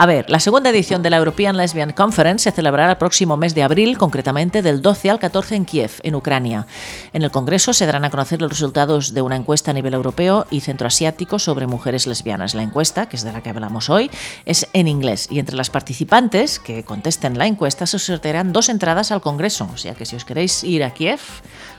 A 0.00 0.06
ver, 0.06 0.30
la 0.30 0.38
segunda 0.38 0.70
edición 0.70 1.02
de 1.02 1.10
la 1.10 1.16
European 1.16 1.56
Lesbian 1.56 1.92
Conference 1.92 2.44
se 2.44 2.52
celebrará 2.52 2.92
el 2.92 2.98
próximo 2.98 3.36
mes 3.36 3.56
de 3.56 3.64
abril, 3.64 3.98
concretamente 3.98 4.62
del 4.62 4.80
12 4.80 5.10
al 5.10 5.18
14 5.18 5.56
en 5.56 5.64
Kiev, 5.64 5.90
en 6.04 6.14
Ucrania. 6.14 6.68
En 7.12 7.24
el 7.24 7.32
Congreso 7.32 7.72
se 7.72 7.84
darán 7.84 8.04
a 8.04 8.10
conocer 8.10 8.40
los 8.40 8.48
resultados 8.48 9.12
de 9.12 9.22
una 9.22 9.34
encuesta 9.34 9.72
a 9.72 9.74
nivel 9.74 9.94
europeo 9.94 10.46
y 10.52 10.60
centroasiático 10.60 11.40
sobre 11.40 11.66
mujeres 11.66 12.06
lesbianas. 12.06 12.54
La 12.54 12.62
encuesta, 12.62 13.08
que 13.08 13.16
es 13.16 13.24
de 13.24 13.32
la 13.32 13.42
que 13.42 13.50
hablamos 13.50 13.90
hoy, 13.90 14.08
es 14.46 14.68
en 14.72 14.86
inglés 14.86 15.26
y 15.32 15.40
entre 15.40 15.56
las 15.56 15.68
participantes 15.68 16.60
que 16.60 16.84
contesten 16.84 17.36
la 17.36 17.48
encuesta 17.48 17.84
se 17.84 17.98
sortearán 17.98 18.52
dos 18.52 18.68
entradas 18.68 19.10
al 19.10 19.20
Congreso. 19.20 19.68
O 19.74 19.78
sea 19.78 19.96
que 19.96 20.06
si 20.06 20.14
os 20.14 20.24
queréis 20.24 20.62
ir 20.62 20.84
a 20.84 20.94
Kiev, 20.94 21.18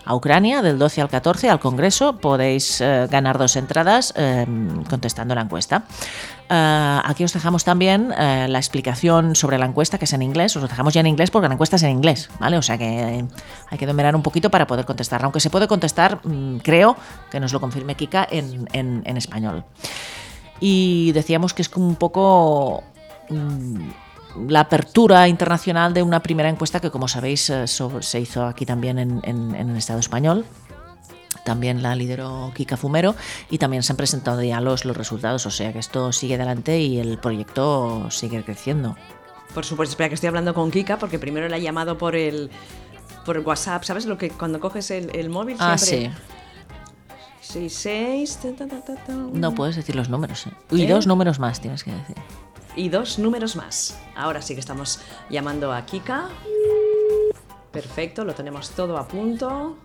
a 0.09 0.15
Ucrania, 0.15 0.63
del 0.63 0.79
12 0.79 1.01
al 1.01 1.07
14 1.09 1.51
al 1.51 1.59
Congreso, 1.59 2.17
podéis 2.17 2.81
eh, 2.81 3.07
ganar 3.11 3.37
dos 3.37 3.55
entradas 3.55 4.11
eh, 4.17 4.43
contestando 4.89 5.35
la 5.35 5.41
encuesta. 5.41 5.83
Eh, 6.49 6.99
aquí 7.05 7.23
os 7.23 7.31
dejamos 7.31 7.63
también 7.63 8.09
la 8.09 8.57
explicación 8.57 9.35
sobre 9.35 9.59
la 9.59 9.67
encuesta, 9.67 9.99
que 9.99 10.05
es 10.05 10.13
en 10.13 10.23
inglés. 10.23 10.55
Os 10.55 10.64
lo 10.64 10.67
dejamos 10.67 10.95
ya 10.95 11.01
en 11.01 11.05
inglés 11.05 11.29
porque 11.29 11.47
la 11.47 11.53
encuesta 11.53 11.75
es 11.75 11.83
en 11.83 11.91
inglés, 11.91 12.31
¿vale? 12.39 12.57
O 12.57 12.64
sea 12.64 12.75
que 12.79 13.23
hay 13.69 13.77
que 13.77 13.86
dominar 13.86 14.15
un 14.15 14.23
poquito 14.23 14.50
para 14.50 14.65
poder 14.65 14.86
contestarla. 14.86 15.25
Aunque 15.25 15.41
se 15.41 15.51
puede 15.51 15.67
contestar, 15.67 16.21
mm, 16.23 16.57
creo 16.57 16.97
que 17.29 17.39
nos 17.39 17.53
lo 17.53 17.59
confirme 17.59 17.93
Kika 17.93 18.28
en, 18.31 18.67
en, 18.73 19.15
español. 19.15 19.64
Y 20.59 21.11
decíamos 21.11 21.53
que 21.53 21.61
es 21.61 21.69
como 21.69 21.86
un 21.86 21.97
poco 21.97 22.83
mm, 23.29 23.89
la 24.47 24.61
apertura 24.61 25.28
internacional 25.28 25.93
de 25.93 26.04
una 26.04 26.21
primera 26.21 26.50
encuesta 26.50 26.79
que, 26.79 26.92
como 26.92 27.07
sabéis, 27.07 27.50
eh, 27.50 27.65
se 27.68 28.20
hizo 28.20 28.46
aquí 28.46 28.65
también 28.65 29.00
en, 29.00 29.21
en 29.24 29.70
el 29.70 29.75
Estado 29.75 30.00
español 30.00 30.46
también 31.50 31.82
la 31.82 31.96
lideró 31.96 32.52
Kika 32.53 32.78
Fumero 32.78 33.16
y 33.50 33.58
también 33.58 33.81
se 33.81 33.94
han 33.94 33.97
presentado 33.97 34.44
ya 34.44 34.61
los, 34.61 34.86
los 34.86 34.95
resultados, 34.95 35.45
o 35.45 35.52
sea 35.52 35.73
que 35.73 35.80
esto 35.80 36.11
sigue 36.11 36.36
adelante 36.36 36.80
y 36.80 37.00
el 37.00 37.17
proyecto 37.17 38.09
sigue 38.11 38.44
creciendo. 38.44 38.95
Por 39.53 39.66
supuesto, 39.66 39.94
espera 39.94 40.09
que 40.09 40.16
estoy 40.16 40.28
hablando 40.28 40.53
con 40.53 40.70
Kika 40.70 41.00
porque 41.00 41.17
primero 41.17 41.48
le 41.48 41.58
he 41.58 41.61
llamado 41.61 41.98
por 41.98 42.16
el 42.16 42.52
por 43.25 43.40
WhatsApp, 43.40 43.84
¿sabes? 43.84 44.06
Lo 44.06 44.18
que 44.18 44.30
cuando 44.30 44.59
coges 44.59 44.92
el, 44.92 45.30
móvil 45.30 45.58
ah, 45.59 45.78
sí. 45.78 46.09
66 47.42 48.40
No 49.34 49.56
puedes 49.56 49.75
decir 49.75 49.96
los 49.96 50.09
números. 50.09 50.46
¿eh? 50.46 50.52
Y 50.70 50.86
dos 50.86 51.08
números 51.08 51.40
más 51.40 51.59
tienes 51.59 51.84
que 51.84 51.92
decir. 51.92 52.16
Y 52.75 52.89
dos 52.89 53.20
números 53.20 53.56
más. 53.56 54.00
Ahora 54.16 54.42
sí 54.42 54.53
que 54.53 54.59
estamos 54.59 55.02
llamando 55.30 55.73
a 55.73 55.86
Kika. 55.86 56.30
Perfecto, 57.72 58.23
lo 58.23 58.34
tenemos 58.34 58.72
todo 58.72 58.98
a 58.98 59.08
punto. 59.08 59.78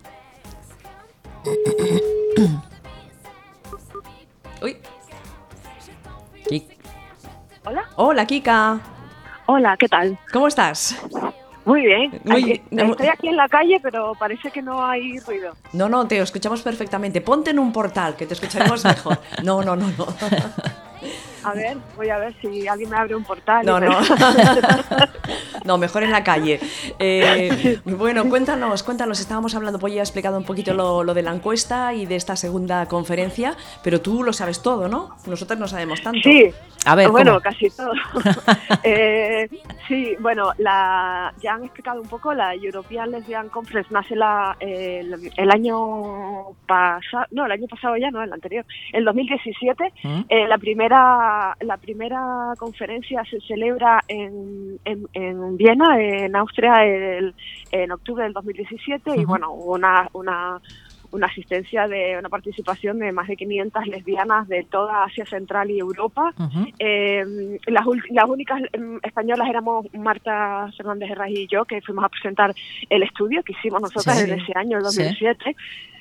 Uy. 4.63 4.77
Hola. 7.67 7.85
Hola, 7.97 8.27
Kika. 8.27 8.81
Hola, 9.47 9.77
¿qué 9.77 9.89
tal? 9.89 10.19
¿Cómo 10.33 10.49
estás? 10.49 10.97
Muy 11.65 11.83
bien. 11.83 12.21
Estoy 12.71 13.09
aquí 13.09 13.29
en 13.29 13.37
la 13.37 13.49
calle, 13.49 13.81
pero 13.83 14.15
parece 14.15 14.51
que 14.51 14.61
no 14.61 14.85
hay 14.85 15.19
ruido. 15.21 15.55
No, 15.73 15.89
no, 15.89 16.07
te 16.07 16.19
escuchamos 16.19 16.63
perfectamente. 16.63 17.21
Ponte 17.21 17.51
en 17.51 17.59
un 17.59 17.73
portal, 17.73 18.17
que 18.17 18.27
te 18.27 18.35
escucharemos 18.35 18.85
mejor. 18.85 19.19
No, 19.43 19.63
no, 19.63 19.75
no, 19.77 19.87
no. 19.89 20.07
A 21.45 21.53
ver, 21.53 21.77
voy 21.97 22.09
a 22.09 22.19
ver 22.19 22.35
si 22.41 22.67
alguien 22.67 22.91
me 22.91 22.97
abre 22.97 23.15
un 23.15 23.25
portal. 23.25 23.65
No, 23.67 23.79
no. 23.81 23.91
no, 25.65 25.79
mejor 25.79 26.03
en 26.03 26.11
la 26.11 26.25
calle. 26.25 26.61
Eh, 26.99 27.81
bueno, 27.85 28.29
cuéntanos, 28.29 28.83
cuéntanos. 28.83 29.21
Estábamos 29.21 29.55
hablando, 29.55 29.79
pues 29.79 29.95
ya 29.95 30.01
he 30.01 30.03
explicado 30.03 30.39
un 30.39 30.45
poquito 30.45 30.75
lo, 30.75 31.15
de 31.15 31.23
la 31.23 31.33
encuesta 31.33 31.93
y 31.95 32.07
de 32.07 32.17
esta 32.17 32.37
segunda 32.37 32.87
conferencia, 32.87 33.57
pero 33.83 34.01
tú 34.01 34.23
lo 34.23 34.33
sabes 34.33 34.63
todo, 34.63 34.89
¿no? 34.89 35.17
Nosotros 35.27 35.59
no 35.59 35.69
sabemos 35.69 36.03
tanto. 36.03 36.21
Sí. 36.23 36.53
A 36.87 36.95
ver, 36.95 37.11
bueno, 37.11 37.41
casi 37.41 37.71
todo. 37.71 37.93
Eh, 38.87 39.49
sí, 39.89 40.15
bueno, 40.21 40.53
la, 40.59 41.33
ya 41.41 41.55
han 41.55 41.65
explicado 41.65 42.01
un 42.01 42.09
poco, 42.09 42.35
la 42.35 42.55
European 42.55 43.11
Lesbian 43.11 43.49
Conference 43.49 43.89
nace 43.93 44.15
la, 44.15 44.57
el, 44.61 45.51
año 45.51 46.53
pasado, 46.67 47.27
no, 47.31 47.47
el 47.47 47.53
año 47.53 47.67
pasado 47.67 47.97
ya, 47.97 48.11
no, 48.11 48.23
el 48.23 48.33
anterior, 48.33 48.67
el 48.93 49.05
2017. 49.05 49.93
¿Mm? 50.03 50.21
Eh, 50.29 50.47
la 50.47 50.59
primera 50.59 51.34
la, 51.61 51.77
primera 51.77 52.55
conferencia 52.59 53.25
se 53.25 53.41
celebra 53.41 54.03
en, 54.09 54.79
en, 54.85 55.57
Viena, 55.57 56.01
en 56.01 56.35
Austria, 56.37 56.85
en 56.85 57.93
octubre 57.93 58.25
del 58.25 58.33
2017 58.33 59.17
y 59.17 59.25
bueno, 59.25 59.53
hubo 59.53 59.75
una, 59.75 60.09
una, 60.13 60.61
una 61.15 61.29
asistencia 61.29 61.87
de 61.87 62.19
una 62.19 62.29
participación 62.29 62.99
de 62.99 63.13
más 63.13 63.29
de 63.29 63.37
500 63.37 63.87
lesbianas 63.87 64.49
de 64.49 64.65
toda 64.65 65.05
Asia 65.05 65.25
Central 65.25 65.71
y 65.71 65.79
Europa. 65.79 66.35
Em, 66.79 67.59
las, 67.67 67.85
las, 68.11 68.25
únicas 68.29 68.61
em, 68.73 68.99
españolas 69.03 69.49
éramos 69.49 69.87
Marta 69.95 70.69
Fernández 70.77 71.11
Herrera 71.11 71.31
y 71.31 71.47
yo, 71.47 71.65
que 71.65 71.81
fuimos 71.83 72.05
a 72.05 72.09
presentar 72.09 72.53
el 72.91 73.03
estudio 73.05 73.43
que 73.45 73.53
hicimos 73.53 73.81
nosotras 73.81 74.23
en 74.23 74.41
ese 74.41 74.53
año, 74.57 74.79
el 74.79 74.83
2007, 74.83 75.57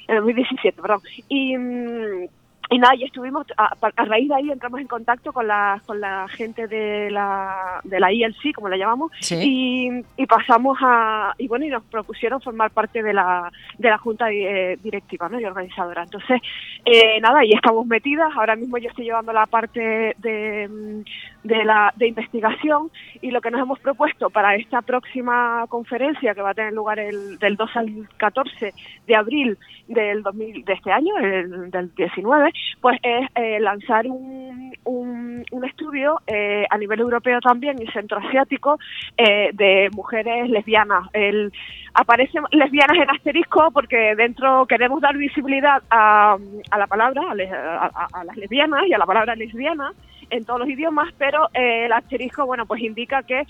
el 0.07 0.15
2017, 0.17 0.81
perdón. 0.81 1.01
Y 1.29 1.57
mm, 1.57 2.27
y 2.73 2.79
nada, 2.79 2.95
y 2.95 3.03
estuvimos, 3.03 3.45
a, 3.55 3.75
raíz 4.05 4.27
de 4.29 4.35
ahí 4.35 4.49
entramos 4.49 4.79
en 4.79 4.87
contacto 4.87 5.31
con 5.31 5.47
la, 5.47 5.79
con 5.85 6.01
la 6.01 6.27
gente 6.27 6.67
de 6.67 7.11
la, 7.11 7.79
de 7.83 7.99
la 7.99 8.11
ILC, 8.11 8.53
como 8.55 8.67
la 8.67 8.77
llamamos, 8.77 9.11
y, 9.29 9.89
y, 10.17 10.25
pasamos 10.25 10.77
a, 10.81 11.35
y 11.37 11.47
bueno, 11.47 11.65
y 11.65 11.69
nos 11.69 11.83
propusieron 11.83 12.41
formar 12.41 12.71
parte 12.71 13.03
de 13.03 13.13
la, 13.13 13.51
de 13.77 13.89
la 13.89 13.97
junta 13.99 14.31
eh, 14.31 14.77
directiva 14.81 15.29
¿no? 15.29 15.39
y 15.39 15.45
organizadora. 15.45 16.03
Entonces, 16.03 16.41
eh, 16.83 17.19
nada, 17.21 17.45
y 17.45 17.53
estamos 17.53 17.85
metidas, 17.85 18.31
ahora 18.35 18.55
mismo 18.55 18.79
yo 18.79 18.89
estoy 18.89 19.05
llevando 19.05 19.33
la 19.33 19.45
parte 19.45 20.15
de, 20.17 21.03
de, 21.43 21.65
la, 21.65 21.93
de 21.95 22.07
investigación 22.07 22.89
y 23.21 23.29
lo 23.29 23.41
que 23.41 23.51
nos 23.51 23.61
hemos 23.61 23.79
propuesto 23.79 24.31
para 24.31 24.55
esta 24.55 24.81
próxima 24.81 25.65
conferencia 25.69 26.33
que 26.33 26.41
va 26.41 26.51
a 26.51 26.53
tener 26.55 26.73
lugar 26.73 26.99
el, 26.99 27.37
del 27.37 27.55
2 27.55 27.69
al 27.75 28.07
14 28.17 28.73
de 29.05 29.15
abril 29.15 29.57
del 29.87 30.23
2000, 30.23 30.65
de 30.65 30.73
este 30.73 30.91
año, 30.91 31.17
el, 31.17 31.69
del 31.69 31.93
19, 31.95 32.51
pues 32.81 32.99
es 33.03 33.29
eh, 33.35 33.59
lanzar 33.59 34.07
un, 34.07 34.75
un, 34.83 35.45
un 35.51 35.65
estudio 35.65 36.19
eh, 36.27 36.65
a 36.69 36.77
nivel 36.77 36.99
europeo 36.99 37.39
también 37.39 37.81
y 37.81 37.87
centroasiático 37.87 38.79
eh, 39.17 39.51
de 39.53 39.89
mujeres 39.93 40.49
lesbianas. 40.49 41.07
El, 41.13 41.51
aparecen 41.93 42.43
lesbianas 42.51 42.97
en 42.97 43.09
asterisco 43.09 43.71
porque 43.71 44.15
dentro 44.15 44.65
queremos 44.65 45.01
dar 45.01 45.15
visibilidad 45.15 45.81
a, 45.89 46.37
a 46.71 46.77
la 46.77 46.87
palabra, 46.87 47.21
a, 47.31 48.07
a, 48.11 48.23
las 48.23 48.37
lesbianas 48.37 48.87
y 48.87 48.93
a 48.93 48.97
la 48.97 49.05
palabra 49.05 49.35
lesbiana 49.35 49.91
en 50.29 50.45
todos 50.45 50.59
los 50.59 50.69
idiomas, 50.69 51.13
pero 51.17 51.47
eh, 51.53 51.85
el 51.85 51.91
asterisco, 51.91 52.45
bueno, 52.45 52.65
pues 52.65 52.81
indica 52.81 53.23
que 53.23 53.43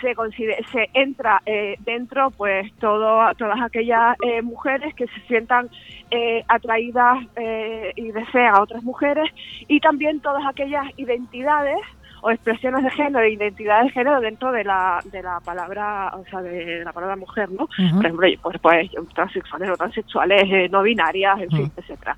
se, 0.00 0.14
se 0.72 0.90
entra 0.94 1.42
eh, 1.46 1.76
dentro, 1.80 2.30
pues, 2.30 2.72
todo, 2.78 3.22
todas 3.36 3.60
aquellas 3.60 4.16
eh, 4.24 4.42
mujeres 4.42 4.94
que 4.94 5.06
se 5.06 5.20
sientan 5.26 5.68
atraídas 6.48 7.18
y 7.94 8.10
desean 8.10 8.56
a 8.56 8.62
otras 8.62 8.82
mujeres 8.82 9.30
y 9.68 9.78
también 9.78 10.18
todas 10.18 10.44
aquellas 10.44 10.84
identidades 10.96 11.78
o 12.22 12.32
expresiones 12.32 12.82
de 12.82 12.90
género 12.90 13.24
identidad 13.28 13.84
de 13.84 13.90
género 13.90 14.20
dentro 14.20 14.50
de 14.50 14.64
la, 14.64 15.00
de 15.04 15.22
la 15.22 15.38
palabra, 15.38 16.12
o 16.16 16.24
sea, 16.24 16.42
de 16.42 16.84
la 16.84 16.92
palabra 16.92 17.14
mujer, 17.14 17.48
¿no? 17.52 17.68
Por 17.68 18.04
ejemplo, 18.04 18.26
pues, 18.42 18.58
pues 18.60 18.90
transexuales 19.14 19.70
o 19.70 19.76
transexuales, 19.76 20.68
no 20.72 20.82
binarias, 20.82 21.42
en 21.42 21.50
fin, 21.50 21.72
etcétera. 21.76 22.16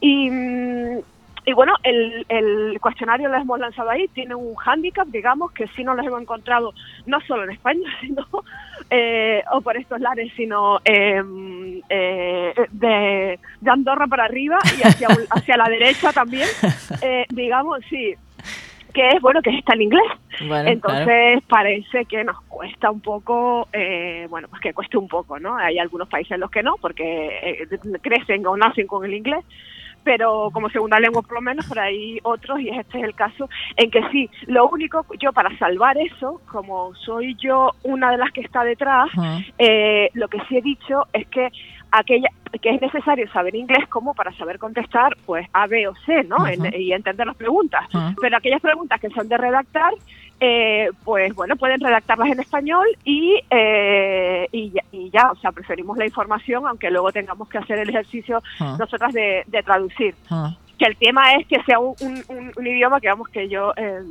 Y 0.00 0.30
mm, 0.30 0.98
y 1.48 1.52
bueno, 1.52 1.74
el, 1.84 2.26
el, 2.28 2.80
cuestionario 2.80 3.28
lo 3.28 3.36
hemos 3.36 3.60
lanzado 3.60 3.88
ahí, 3.88 4.08
tiene 4.08 4.34
un 4.34 4.56
hándicap, 4.56 5.06
digamos, 5.06 5.52
que 5.52 5.68
sí 5.76 5.84
no 5.84 5.94
lo 5.94 6.02
hemos 6.02 6.20
encontrado 6.20 6.74
no 7.06 7.20
solo 7.20 7.44
en 7.44 7.52
España, 7.52 7.88
sino 8.00 8.26
eh, 8.90 9.44
o 9.52 9.60
por 9.60 9.76
estos 9.76 10.00
lares, 10.00 10.32
sino 10.36 10.80
em, 10.84 11.80
eh, 11.88 12.52
de, 12.72 13.38
de, 13.60 13.70
Andorra 13.70 14.08
para 14.08 14.24
arriba 14.24 14.58
y 14.76 14.88
hacia, 14.88 15.06
hacia 15.30 15.56
la 15.56 15.68
derecha 15.68 16.12
también, 16.12 16.48
eh, 17.00 17.24
digamos, 17.28 17.78
sí, 17.88 18.16
que 18.92 19.08
es 19.10 19.22
bueno 19.22 19.40
que 19.40 19.50
está 19.50 19.74
en 19.74 19.82
inglés. 19.82 20.10
Entonces 20.40 21.44
parece 21.48 22.06
que 22.06 22.24
nos 22.24 22.40
cuesta 22.42 22.90
un 22.90 23.00
poco, 23.00 23.68
eh, 23.72 24.26
bueno, 24.28 24.48
pues 24.48 24.60
que 24.60 24.74
cueste 24.74 24.98
un 24.98 25.06
poco, 25.06 25.38
¿no? 25.38 25.56
Hay 25.56 25.78
algunos 25.78 26.08
países 26.08 26.32
en 26.32 26.40
los 26.40 26.50
que 26.50 26.64
no, 26.64 26.74
porque 26.80 27.68
crecen 28.02 28.44
o 28.46 28.56
nacen 28.56 28.88
con 28.88 29.04
el 29.04 29.14
inglés, 29.14 29.44
pero 30.06 30.50
como 30.52 30.70
segunda 30.70 31.00
lengua 31.00 31.20
por 31.20 31.34
lo 31.34 31.40
menos, 31.40 31.66
por 31.66 31.80
ahí 31.80 32.20
otros, 32.22 32.60
y 32.60 32.68
este 32.68 32.98
es 32.98 33.04
el 33.04 33.16
caso 33.16 33.48
en 33.76 33.90
que 33.90 34.00
sí, 34.12 34.30
lo 34.46 34.68
único, 34.68 35.04
yo 35.18 35.32
para 35.32 35.50
salvar 35.58 35.98
eso, 35.98 36.40
como 36.48 36.94
soy 36.94 37.34
yo 37.34 37.72
una 37.82 38.12
de 38.12 38.18
las 38.18 38.30
que 38.30 38.42
está 38.42 38.62
detrás, 38.62 39.08
eh, 39.58 40.08
lo 40.14 40.28
que 40.28 40.38
sí 40.48 40.58
he 40.58 40.62
dicho 40.62 41.08
es 41.12 41.26
que 41.26 41.50
aquella 41.98 42.28
que 42.60 42.70
es 42.70 42.80
necesario 42.80 43.30
saber 43.32 43.54
inglés 43.54 43.86
como 43.88 44.14
para 44.14 44.32
saber 44.32 44.58
contestar 44.58 45.16
pues 45.26 45.46
A, 45.52 45.66
B 45.66 45.88
o 45.88 45.94
C, 46.06 46.24
¿no? 46.24 46.36
y 46.76 46.92
entender 46.92 47.26
las 47.26 47.36
preguntas. 47.36 47.86
Pero 48.20 48.36
aquellas 48.36 48.60
preguntas 48.60 49.00
que 49.00 49.10
son 49.10 49.28
de 49.28 49.36
redactar, 49.36 49.92
eh, 50.40 50.90
pues 51.04 51.34
bueno, 51.34 51.56
pueden 51.56 51.80
redactarlas 51.80 52.28
en 52.28 52.40
español 52.40 52.86
y, 53.04 53.40
eh, 53.50 54.48
y, 54.52 54.72
ya, 55.10 55.30
o 55.30 55.36
sea, 55.36 55.52
preferimos 55.52 55.96
la 55.96 56.06
información, 56.06 56.66
aunque 56.66 56.90
luego 56.90 57.12
tengamos 57.12 57.48
que 57.48 57.58
hacer 57.58 57.78
el 57.78 57.88
ejercicio 57.88 58.42
ah. 58.60 58.76
nosotras 58.78 59.12
de, 59.12 59.44
traducir. 59.64 60.14
Ah. 60.30 60.54
Que 60.78 60.86
el 60.86 60.96
tema 60.96 61.34
es 61.34 61.46
que 61.46 61.62
sea 61.62 61.78
un, 61.78 61.94
un, 62.56 62.66
idioma 62.66 63.00
que, 63.00 63.08
vamos, 63.08 63.28
que 63.28 63.48
yo... 63.48 63.72
Eh, 63.76 64.02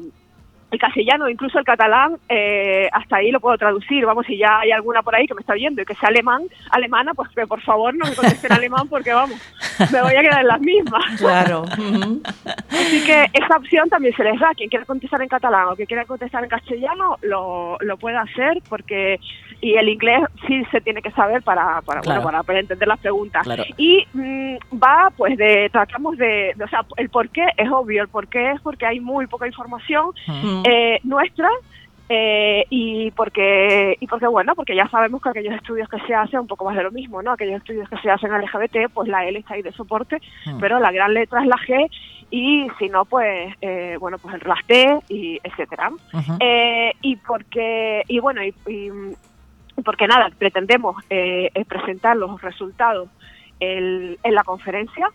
el 0.72 0.80
castellano, 0.80 1.30
incluso 1.30 1.60
el 1.60 1.66
catalán, 1.66 2.18
eh, 2.28 2.90
hasta 2.92 3.18
ahí 3.18 3.32
lo 3.32 3.40
puedo 3.40 3.58
traducir. 3.58 4.06
Vamos, 4.06 4.26
si 4.26 4.38
ya 4.38 4.60
hay 4.60 4.72
alguna 4.72 5.02
por 5.04 5.16
ahí 5.16 5.28
que 5.28 5.34
me 5.34 5.42
está 5.42 5.54
oyendo 5.54 5.82
y 5.82 5.86
que 5.86 5.96
sea 5.96 6.10
alemán, 6.10 6.44
alemana, 6.72 7.14
pues 7.14 7.30
que 7.30 7.48
por 7.48 7.62
favor 7.62 7.96
no 7.96 8.06
me 8.06 8.16
contesten 8.16 8.52
alemán 8.54 8.88
porque 8.88 9.14
vamos, 9.14 9.40
me 9.92 10.02
voy 10.02 10.16
a 10.16 10.22
quedar 10.22 10.42
en 10.42 10.48
las 10.48 10.62
mismas. 10.62 11.04
Claro. 11.18 11.64
Así 12.70 13.04
que 13.06 13.28
esa 13.34 13.58
opción 13.58 13.90
también 13.90 14.16
se 14.16 14.24
les 14.24 14.40
da. 14.40 14.54
Quien 14.56 14.70
quiera 14.70 14.86
contestar 14.86 15.22
en 15.22 15.30
catalán 15.30 15.68
o 15.70 15.76
quien 15.76 15.88
quiera 15.88 16.06
contestar 16.06 16.44
en 16.44 16.50
castellano, 16.50 17.18
lo, 17.22 17.78
lo 17.80 17.98
puede 17.98 18.18
hacer 18.18 18.62
porque 18.68 19.20
y 19.62 19.76
el 19.78 19.90
inglés 19.90 20.22
sí 20.48 20.64
se 20.72 20.82
tiene 20.82 21.02
que 21.02 21.12
saber 21.12 21.42
para 21.42 21.82
para, 21.82 22.02
bueno, 22.02 22.22
para, 22.24 22.44
para 22.44 22.60
entender 22.60 22.88
las 22.88 23.00
preguntas 23.00 23.48
y 23.78 24.06
mm, 24.14 24.56
va 24.82 25.12
pues 25.16 25.38
de 25.38 25.70
tratamos 25.72 26.18
de, 26.18 26.54
o 26.64 26.68
sea 26.68 26.86
el 26.98 27.10
por 27.10 27.30
qué 27.30 27.46
es 27.58 27.70
obvio 27.72 28.02
el 28.02 28.08
por 28.08 28.28
qué 28.28 28.52
es 28.52 28.62
porque 28.62 28.86
hay 28.86 29.00
muy 29.00 29.28
poca 29.28 29.48
información 29.48 30.12
eh, 30.64 31.00
nuestra 31.04 31.50
eh, 32.08 32.66
y 32.70 33.10
porque 33.12 33.98
y 34.00 34.08
porque 34.08 34.28
bueno 34.28 34.54
porque 34.56 34.76
ya 34.76 34.88
sabemos 34.90 35.22
que 35.22 35.30
aquellos 35.30 35.56
estudios 35.56 35.90
que 35.90 36.00
se 36.02 36.14
hacen 36.14 36.42
un 36.42 36.48
poco 36.48 36.66
más 36.66 36.76
de 36.76 36.84
lo 36.84 36.92
mismo 36.92 37.22
no 37.24 37.32
aquellos 37.32 37.58
estudios 37.58 37.90
que 37.90 37.98
se 37.98 38.12
hacen 38.12 38.32
en 38.32 38.42
LGBT 38.42 38.94
pues 38.94 39.08
la 39.08 39.26
L 39.26 39.40
está 39.40 39.56
ahí 39.56 39.64
de 39.64 39.72
soporte 39.72 40.22
pero 40.60 40.80
la 40.80 40.92
gran 40.92 41.16
letra 41.16 41.42
es 41.42 41.48
la 41.48 41.58
G 41.58 41.90
y 42.32 42.68
si 42.80 42.90
no 42.90 43.06
pues 43.06 43.54
eh, 43.62 43.98
bueno 44.00 44.18
pues 44.18 44.36
el 44.36 44.42
T 44.68 45.00
y 45.10 45.40
etcétera. 45.44 45.92
Eh, 46.40 46.92
y 47.02 47.16
porque 47.18 48.04
y 48.08 48.20
bueno 48.20 48.42
y, 48.44 48.54
porque 49.84 50.08
nada 50.08 50.30
pretendemos 50.38 50.96
eh, 51.10 51.52
presentar 51.68 52.18
los 52.18 52.42
resultados 52.42 53.10
el, 53.60 54.20
en 54.24 54.36
la 54.36 54.44
conferencia 54.44 55.08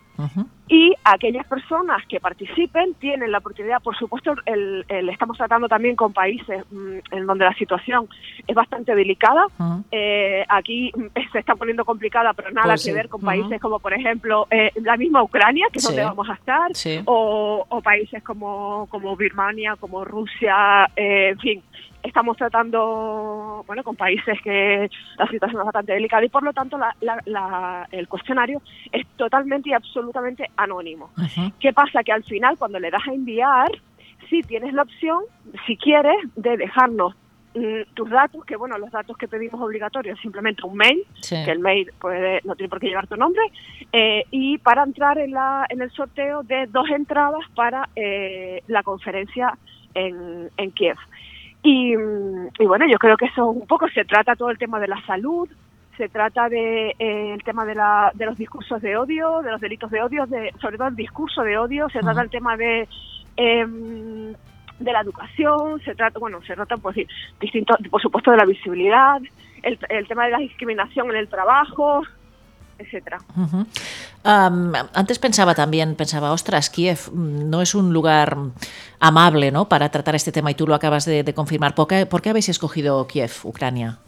y 0.69 0.95
aquellas 1.03 1.47
personas 1.47 2.07
que 2.07 2.21
participen 2.21 2.95
tienen 2.95 3.33
la 3.33 3.39
oportunidad, 3.39 3.83
por 3.83 3.97
supuesto, 3.97 4.35
el, 4.45 4.85
estamos 5.09 5.37
tratando 5.37 5.67
también 5.67 5.97
con 5.97 6.13
países 6.13 6.65
mm, 6.71 6.99
en 7.11 7.27
donde 7.27 7.45
la 7.45 7.55
situación 7.55 8.09
es 8.47 8.55
bastante 8.55 8.95
delicada. 8.95 9.47
Eh, 9.91 10.45
aquí 10.49 10.93
mm, 10.95 11.07
se 11.33 11.39
está 11.39 11.55
poniendo 11.57 11.85
complicada, 11.85 12.35
pero 12.35 12.51
nada 12.51 12.69
pues 12.69 12.85
que 12.85 12.93
ver 12.93 13.09
con 13.09 13.21
países 13.21 13.61
como, 13.61 13.79
por 13.81 13.95
ejemplo, 13.95 14.47
eh, 14.51 14.71
la 14.83 14.97
misma 14.97 15.23
Ucrania, 15.23 15.67
que 15.73 15.79
es 15.79 15.85
donde 15.85 16.05
vamos 16.05 16.29
a 16.29 16.35
estar, 16.35 16.71
o, 17.07 17.65
o, 17.69 17.81
países 17.81 18.23
como, 18.23 18.87
como 18.91 19.17
Birmania, 19.17 19.77
como 19.81 20.05
Rusia, 20.05 20.89
eh, 20.97 21.31
en 21.31 21.39
fin 21.39 21.63
estamos 22.03 22.37
tratando 22.37 23.65
bueno 23.67 23.83
con 23.83 23.97
países 23.97 24.39
que 24.43 24.91
la 25.19 25.27
situación 25.29 25.61
es 25.61 25.67
bastante 25.67 25.93
delicada 25.93 26.25
y 26.25 26.29
por 26.29 26.43
lo 26.43 26.53
tanto 26.53 26.79
el 27.91 28.09
cuestionario 28.09 28.63
es 28.93 29.07
totalmente 29.17 29.71
y 29.71 29.73
absolutamente 29.73 30.51
anónimo. 30.57 31.11
¿Qué 31.59 31.73
pasa? 31.73 32.03
Que 32.03 32.13
al 32.13 32.25
final 32.25 32.57
cuando 32.59 32.79
le 32.79 32.91
das 32.91 33.07
a 33.07 33.13
enviar, 33.13 33.71
sí 34.29 34.43
tienes 34.43 34.73
la 34.73 34.83
opción, 34.83 35.23
si 35.67 35.77
quieres, 35.77 36.17
de 36.37 36.57
dejarnos 36.57 37.15
mm, 37.55 37.95
tus 37.95 38.09
datos, 38.09 38.45
que 38.45 38.57
bueno, 38.57 38.79
los 38.79 38.91
datos 38.91 39.17
que 39.17 39.29
pedimos 39.29 39.61
obligatorios, 39.61 40.19
simplemente 40.21 40.65
un 40.65 40.77
mail, 40.77 41.05
que 41.29 41.51
el 41.51 41.59
mail 41.59 41.91
puede, 42.01 42.41
no 42.45 42.55
tiene 42.55 42.71
por 42.71 42.81
qué 42.81 42.89
llevar 42.89 43.07
tu 43.07 43.17
nombre, 43.17 43.43
eh, 43.93 44.25
y 44.31 44.59
para 44.59 44.85
entrar 44.85 45.19
en, 45.19 45.33
la, 45.33 45.67
en 45.69 45.83
el 45.83 45.91
sorteo 45.91 46.43
de 46.45 46.67
dos 46.67 46.89
entradas 46.91 47.43
para 47.55 47.89
eh, 47.97 48.63
la 48.69 48.83
conferencia 48.83 49.59
en, 49.95 50.51
en 50.57 50.71
Kiev. 50.71 50.97
Y, 51.63 51.95
bueno, 51.95 52.87
yo 52.91 52.99
creo 52.99 53.17
que 53.17 53.27
eso 53.27 53.47
un 53.47 53.67
poco 53.67 53.89
se 53.89 54.05
trata 54.05 54.37
todo 54.37 54.51
el 54.51 54.59
tema 54.59 54.81
de 54.81 54.89
la 54.89 55.01
salud, 55.07 55.49
se 55.97 56.09
trata 56.09 56.49
de 56.49 56.95
eh, 56.99 57.35
el 57.35 57.43
tema 57.43 57.67
de, 57.67 57.75
la, 57.75 58.11
de 58.15 58.27
los 58.27 58.39
discursos 58.39 58.81
de 58.81 58.97
odio, 58.97 59.43
de 59.43 59.51
los 59.51 59.61
delitos 59.61 59.91
de 59.91 60.03
odio, 60.03 60.27
de, 60.27 60.53
sobre 60.61 60.79
todo 60.79 60.89
el 60.89 60.97
discurso 60.97 61.43
de 61.43 61.59
odio, 61.59 61.89
se 61.91 62.01
trata 62.01 62.23
el 62.23 62.31
tema 62.31 62.57
de 62.57 62.89
em, 63.37 64.33
de 64.81 64.93
la 64.93 65.03
educación, 65.03 65.79
se 65.85 65.95
trata, 65.95 66.19
bueno, 66.19 66.41
se 66.43 66.55
trata 66.55 66.77
pues 66.79 66.97
distinto, 67.39 67.77
por 67.91 68.01
supuesto 68.01 68.31
de 68.31 68.39
la 68.39 68.47
visibilidad, 68.47 69.21
el, 69.63 69.79
el 69.91 70.09
tema 70.09 70.25
de 70.25 70.31
la 70.31 70.39
discriminación 70.39 71.11
en 71.11 71.17
el 71.17 71.29
trabajo, 71.29 72.03
etcétera. 72.81 73.19
antes 74.95 75.19
pensaba 75.19 75.55
también, 75.55 75.95
pensaba, 75.95 76.33
ostras, 76.33 76.71
Kiev 76.71 77.13
no 77.13 77.63
es 77.63 77.75
un 77.75 77.93
lugar 77.93 78.37
amable 78.99 79.51
¿no? 79.51 79.69
para 79.69 79.91
tratar 79.91 80.15
este 80.15 80.33
tema 80.33 80.51
y 80.51 80.55
tú 80.55 80.67
lo 80.67 80.75
acabas 80.75 81.05
de, 81.05 81.33
confirmar. 81.35 81.75
¿Por 81.75 81.87
qué, 81.87 82.07
¿Por 82.07 82.23
qué, 82.23 82.31
habéis 82.31 82.49
escogido 82.49 83.07
Kiev, 83.07 83.31
Ucrania? 83.45 83.99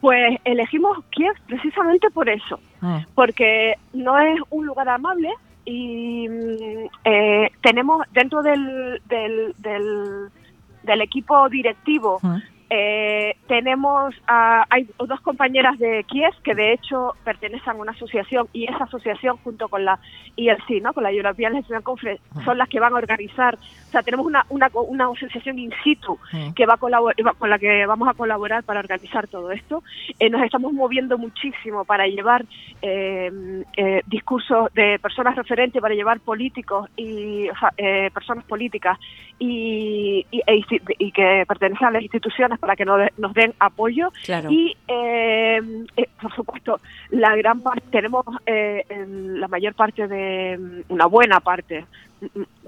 Pues 0.00 0.38
elegimos 0.44 0.98
Kiev 1.10 1.34
precisamente 1.46 2.10
por 2.10 2.28
eso, 2.28 2.58
ah. 2.80 3.04
porque 3.14 3.74
no 3.92 4.18
es 4.18 4.40
un 4.50 4.66
lugar 4.66 4.88
amable 4.88 5.30
y 5.64 6.28
mm, 6.28 6.88
eh, 7.04 7.50
tenemos 7.62 8.04
dentro 8.12 8.42
del, 8.42 9.00
del, 9.08 9.54
del, 9.58 11.00
equipo 11.00 11.48
directivo 11.48 12.18
ah. 12.24 12.40
Eh, 12.74 13.36
tenemos 13.48 14.14
a, 14.26 14.64
hay 14.70 14.88
dos 15.06 15.20
compañeras 15.20 15.78
de 15.78 16.04
Kiev 16.04 16.32
que 16.42 16.54
de 16.54 16.72
hecho 16.72 17.12
pertenecen 17.22 17.68
a 17.68 17.74
una 17.74 17.92
asociación 17.92 18.48
y 18.54 18.64
esa 18.64 18.84
asociación 18.84 19.36
junto 19.44 19.68
con 19.68 19.84
la 19.84 19.98
ILC, 20.36 20.82
¿no? 20.82 20.94
con 20.94 21.02
la 21.02 21.12
European 21.12 21.52
Lesbian 21.52 21.82
Conference, 21.82 22.22
son 22.46 22.56
las 22.56 22.70
que 22.70 22.80
van 22.80 22.94
a 22.94 22.96
organizar, 22.96 23.56
o 23.56 23.90
sea, 23.90 24.02
tenemos 24.02 24.24
una, 24.24 24.46
una, 24.48 24.70
una 24.72 25.04
asociación 25.08 25.58
in 25.58 25.70
situ 25.84 26.18
que 26.56 26.64
va 26.64 26.74
a 26.74 26.78
con 26.78 27.50
la 27.50 27.58
que 27.58 27.84
vamos 27.84 28.08
a 28.08 28.14
colaborar 28.14 28.64
para 28.64 28.80
organizar 28.80 29.28
todo 29.28 29.52
esto. 29.52 29.82
Eh, 30.18 30.30
nos 30.30 30.42
estamos 30.42 30.72
moviendo 30.72 31.18
muchísimo 31.18 31.84
para 31.84 32.06
llevar 32.06 32.46
eh, 32.80 33.64
eh 33.76 34.00
discursos 34.06 34.72
de 34.72 34.98
personas 34.98 35.36
referentes, 35.36 35.82
para 35.82 35.94
llevar 35.94 36.20
políticos 36.20 36.88
y 36.96 37.48
eh, 37.76 38.10
personas 38.14 38.44
políticas 38.44 38.98
y, 39.38 40.24
y, 40.30 40.40
e 40.46 40.64
y 40.98 41.12
que 41.12 41.44
pertenecen 41.46 41.88
a 41.88 41.90
las 41.90 42.02
instituciones 42.02 42.58
para 42.62 42.76
que 42.76 42.84
nos, 42.84 43.00
nos 43.18 43.34
den 43.34 43.52
apoyo. 43.58 44.12
Y, 44.48 44.76
eh, 44.86 45.60
eh, 45.96 46.08
por 46.20 46.32
supuesto, 46.32 46.80
la 47.10 47.34
gran 47.34 47.60
parte, 47.60 47.82
tenemos 47.90 48.24
eh, 48.46 48.84
la 49.08 49.48
mayor 49.48 49.74
parte 49.74 50.06
de, 50.06 50.84
una 50.88 51.06
buena 51.06 51.40
parte, 51.40 51.84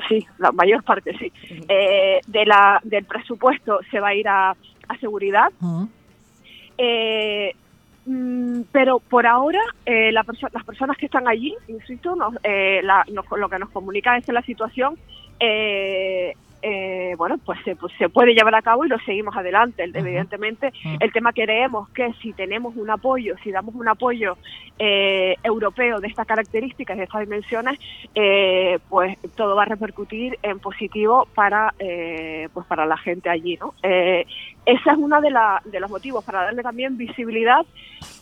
sí, 0.08 0.26
la 0.38 0.50
mayor 0.50 0.82
parte, 0.82 1.16
sí, 1.16 1.32
de 1.68 2.44
la, 2.44 2.80
del 2.82 3.04
presupuesto 3.04 3.78
se 3.88 4.00
va 4.00 4.08
a 4.08 4.14
ir 4.16 4.26
a, 4.26 4.50
a 4.50 4.98
seguridad. 4.98 5.52
Mm, 8.06 8.62
pero 8.72 8.98
por 8.98 9.28
ahora 9.28 9.60
la 9.86 10.24
las 10.52 10.64
personas 10.64 10.96
que 10.96 11.06
están 11.06 11.28
allí, 11.28 11.54
insisto, 11.68 12.16
nos, 12.16 12.34
lo 12.34 13.48
que 13.48 13.58
nos 13.60 13.70
comunica 13.70 14.16
es 14.16 14.26
que 14.26 14.32
la 14.32 14.42
situación 14.42 14.98
eh, 15.40 16.34
eh, 16.66 17.14
bueno, 17.18 17.36
pues 17.44 17.58
se, 17.62 17.76
pues 17.76 17.92
se, 17.98 18.08
puede 18.08 18.32
llevar 18.32 18.54
a 18.54 18.62
cabo 18.62 18.86
y 18.86 18.88
lo 18.88 18.98
seguimos 19.00 19.36
adelante. 19.36 19.84
Evidentemente, 19.84 20.72
el 20.98 21.12
tema 21.12 21.34
creemos 21.34 21.90
que 21.90 22.10
si 22.22 22.32
tenemos 22.32 22.74
un 22.76 22.88
apoyo, 22.88 23.34
si 23.44 23.50
damos 23.50 23.74
un 23.74 23.86
apoyo 23.86 24.38
eh, 24.78 25.36
europeo 25.42 26.00
de 26.00 26.08
estas 26.08 26.26
características, 26.26 26.96
de 26.96 27.04
estas 27.04 27.20
dimensiones, 27.20 27.78
eh, 28.14 28.78
pues 28.88 29.18
todo 29.36 29.54
va 29.56 29.64
a 29.64 29.66
repercutir 29.66 30.38
en 30.42 30.58
positivo 30.58 31.28
para, 31.34 31.74
pues 31.78 32.66
para 32.66 32.86
la 32.86 32.96
gente 32.96 33.28
allí, 33.28 33.58
¿no? 33.58 33.74
Ese 34.66 34.90
es 34.90 34.96
uno 34.96 35.20
de, 35.20 35.30
de 35.64 35.80
los 35.80 35.90
motivos 35.90 36.24
para 36.24 36.44
darle 36.44 36.62
también 36.62 36.96
visibilidad 36.96 37.64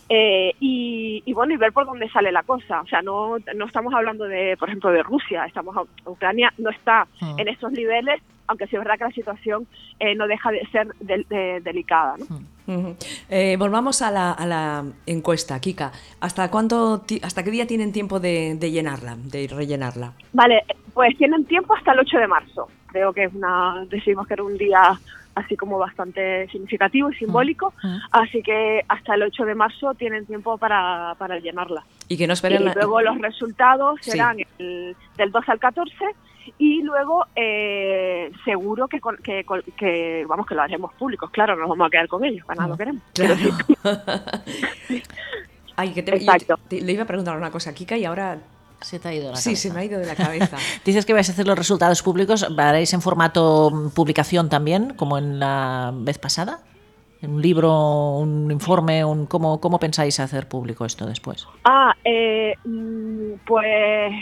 y, 0.09 1.33
bueno 1.33 1.53
y 1.53 1.57
ver 1.57 1.73
por 1.73 1.85
dónde 1.85 2.07
sale 2.09 2.31
la 2.31 2.43
cosa 2.43 2.81
o 2.81 2.87
sea 2.87 3.01
no 3.01 3.37
no 3.55 3.65
estamos 3.65 3.93
hablando 3.95 4.25
de 4.25 4.55
por 4.57 4.69
ejemplo 4.69 4.91
de 4.91 5.01
Rusia 5.01 5.45
estamos 5.45 5.75
Ucrania 6.05 6.53
no 6.59 6.69
está 6.69 7.07
en 7.37 7.47
esos 7.47 7.71
niveles 7.71 8.21
aunque 8.47 8.67
sí 8.67 8.75
es 8.75 8.81
verdad 8.81 8.97
que 8.97 9.05
la 9.05 9.11
situación 9.11 9.67
eh, 9.99 10.15
no 10.15 10.27
deja 10.27 10.51
de 10.51 10.65
ser 10.67 10.87
delicada. 11.63 12.15
Eh, 13.29 13.55
volvamos 13.57 14.01
a 14.01 14.11
la, 14.11 14.85
encuesta, 15.05 15.59
Kika. 15.59 15.91
¿Hasta 16.19 16.49
cuánto, 16.49 17.03
hasta 17.21 17.43
qué 17.43 17.51
día 17.51 17.67
tienen 17.67 17.91
tiempo 17.91 18.19
de, 18.19 18.57
llenarla, 18.59 19.15
de 19.17 19.47
rellenarla? 19.47 20.13
Vale, 20.33 20.63
pues 20.93 21.17
tienen 21.17 21.45
tiempo 21.45 21.75
hasta 21.75 21.93
el 21.93 21.99
8 21.99 22.17
de 22.17 22.27
marzo. 22.27 22.67
Creo 22.87 23.13
que 23.13 23.25
es 23.25 23.33
una, 23.33 23.85
decimos 23.89 24.27
que 24.27 24.33
era 24.35 24.43
un 24.43 24.57
día 24.57 24.99
así 25.35 25.55
como 25.55 25.77
bastante 25.77 26.47
significativo 26.49 27.09
y 27.09 27.15
simbólico, 27.15 27.73
así 28.11 28.41
que 28.41 28.81
hasta 28.87 29.15
el 29.15 29.23
8 29.23 29.45
de 29.45 29.55
marzo 29.55 29.93
tienen 29.95 30.25
tiempo 30.25 30.57
para, 30.57 31.15
llenarla. 31.41 31.83
Y 32.07 32.17
que 32.17 32.27
no 32.27 32.33
esperen 32.33 32.61
y 32.61 32.73
luego 32.73 33.01
los 33.01 33.17
resultados 33.19 33.99
serán 34.01 34.37
del 34.57 35.31
12 35.31 35.51
al 35.51 35.59
14 35.59 35.95
y 36.57 36.81
luego 36.81 37.25
eh, 37.35 38.31
seguro 38.43 38.87
que, 38.87 38.99
que, 39.23 40.25
vamos 40.27 40.45
que 40.45 40.55
lo 40.55 40.61
haremos 40.61 40.93
públicos. 40.93 41.29
Claro 41.31 41.55
nos 41.55 41.69
vamos 41.69 41.87
a 41.87 41.89
quedar 41.89 42.07
con 42.07 42.23
ellos 42.23 42.45
para 42.45 42.61
nada 42.61 42.69
lo 42.69 42.77
queremos. 42.77 43.01
Ay, 45.75 45.91
que 45.91 46.03
te, 46.03 46.15
Exacto. 46.15 46.59
le 46.69 46.91
iba 46.91 47.01
a 47.03 47.07
preguntar 47.07 47.35
una 47.35 47.49
cosa 47.49 47.73
Kika 47.73 47.97
y 47.97 48.05
ahora 48.05 48.37
se 48.83 48.99
te 48.99 49.07
ha 49.07 49.13
ido 49.13 49.31
la 49.31 49.37
sí, 49.37 49.55
se 49.55 49.71
me 49.71 49.81
ha 49.81 49.85
ido 49.85 49.99
de 49.99 50.05
la 50.05 50.15
cabeza. 50.15 50.57
Dices 50.85 51.05
que 51.05 51.13
vais 51.13 51.27
a 51.29 51.31
hacer 51.31 51.47
los 51.47 51.57
resultados 51.57 52.01
públicos, 52.01 52.45
¿haréis 52.57 52.93
en 52.93 53.01
formato 53.01 53.91
publicación 53.95 54.49
también, 54.49 54.93
como 54.95 55.17
en 55.17 55.39
la 55.39 55.91
vez 55.93 56.17
pasada? 56.19 56.59
¿Un 57.21 57.41
libro, 57.41 58.17
un 58.17 58.51
informe? 58.51 59.05
Un, 59.05 59.25
¿cómo, 59.27 59.61
¿Cómo 59.61 59.79
pensáis 59.79 60.19
hacer 60.19 60.47
público 60.49 60.85
esto 60.85 61.05
después? 61.05 61.47
Ah, 61.63 61.95
eh, 62.03 62.53
mm, 62.65 63.33
pues 63.45 64.13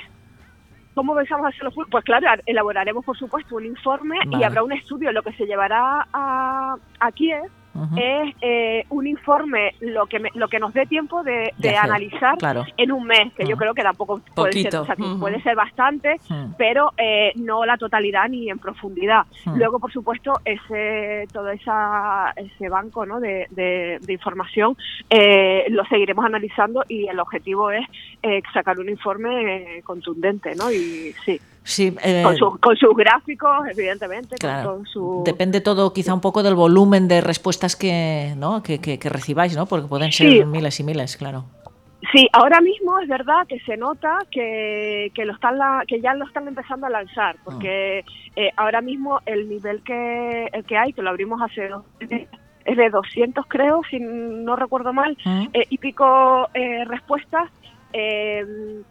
¿Cómo 0.93 1.15
pensamos 1.15 1.47
hacerlo? 1.47 1.71
Pues 1.89 2.03
claro, 2.03 2.27
elaboraremos 2.45 3.03
por 3.05 3.17
supuesto 3.17 3.55
un 3.55 3.65
informe 3.65 4.17
y 4.37 4.43
habrá 4.43 4.61
un 4.61 4.73
estudio, 4.73 5.11
lo 5.11 5.23
que 5.23 5.31
se 5.33 5.45
llevará 5.45 6.05
a, 6.11 6.75
a 6.99 7.11
Kiev 7.13 7.49
es 7.95 8.35
eh, 8.41 8.85
un 8.89 9.07
informe 9.07 9.75
lo 9.79 10.05
que 10.05 10.21
lo 10.35 10.47
que 10.47 10.59
nos 10.59 10.73
dé 10.73 10.85
tiempo 10.85 11.23
de, 11.23 11.53
analizar 11.77 12.37
en 12.77 12.91
un 12.91 13.05
mes, 13.05 13.33
que 13.33 13.45
yo 13.45 13.55
creo 13.55 13.73
que 13.73 13.81
tampoco 13.81 14.21
puede 14.35 14.63
ser, 14.63 14.73
puede 15.19 15.41
ser 15.41 15.55
bastante, 15.55 16.19
pero 16.57 16.91
eh, 16.97 17.31
no 17.35 17.65
la 17.65 17.77
totalidad 17.77 18.27
ni 18.29 18.49
en 18.49 18.59
profundidad. 18.59 19.25
Luego, 19.55 19.79
por 19.79 19.91
supuesto, 19.91 20.33
ese 20.45 21.27
todo 21.31 21.49
esa, 21.49 22.33
ese 22.35 22.69
banco 22.69 23.05
¿no? 23.05 23.19
de, 23.19 23.47
de, 23.51 23.99
información 24.11 24.75
eh, 25.09 25.65
lo 25.69 25.85
seguiremos 25.85 26.25
analizando 26.25 26.83
y 26.87 27.07
el 27.07 27.19
objetivo 27.19 27.71
es 27.71 27.85
sacar 28.53 28.79
un 28.79 28.89
informe 28.89 29.81
contundente, 29.83 30.55
¿no? 30.55 30.71
Y 30.71 31.13
sí. 31.25 31.39
Sí, 31.63 31.95
con, 32.59 32.75
sus 32.75 32.95
gráficos, 32.95 33.67
evidentemente. 33.69 34.35
Depende 35.23 35.61
todo 35.61 35.93
quizá 35.93 36.11
un 36.13 36.19
poco 36.19 36.41
del 36.41 36.55
volumen 36.55 37.07
de 37.07 37.21
respuestas 37.21 37.75
que, 37.75 38.33
¿no? 38.35 38.63
que, 38.63 38.79
que, 38.79 39.09
recibáis, 39.09 39.55
¿no? 39.55 39.67
porque 39.67 39.87
pueden 39.87 40.11
ser 40.11 40.45
miles 40.47 40.79
y 40.79 40.83
miles, 40.83 41.17
claro. 41.17 41.45
Sí, 42.11 42.27
ahora 42.33 42.61
mismo 42.61 42.99
es 42.99 43.07
verdad 43.07 43.45
que 43.47 43.59
se 43.59 43.77
nota 43.77 44.17
que, 44.31 45.11
que, 45.13 45.23
lo 45.23 45.33
están 45.33 45.59
que 45.87 46.01
ya 46.01 46.15
lo 46.15 46.25
están 46.25 46.47
empezando 46.47 46.87
a 46.87 46.89
lanzar, 46.89 47.35
porque 47.43 48.03
eh, 48.35 48.49
ahora 48.57 48.81
mismo 48.81 49.19
el 49.27 49.47
nivel 49.47 49.83
que, 49.83 50.45
el 50.51 50.65
que 50.65 50.77
hay, 50.77 50.93
que 50.93 51.03
lo 51.03 51.11
abrimos 51.11 51.39
hace 51.41 51.67
dos 51.67 51.85
es 52.65 52.77
de 52.77 52.89
200 52.89 53.45
creo, 53.47 53.81
si 53.89 53.99
no 53.99 54.55
recuerdo 54.55 54.93
mal, 54.93 55.17
eh, 55.53 55.65
y 55.69 55.77
pico 55.77 56.49
eh, 56.53 56.85
respuestas. 56.85 57.49
Eh, 57.93 58.83